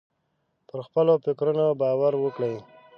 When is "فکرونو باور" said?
1.25-2.13